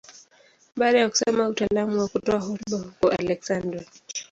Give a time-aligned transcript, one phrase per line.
[0.75, 3.85] Baada ya kusoma utaalamu wa kutoa hotuba huko Aleksandria.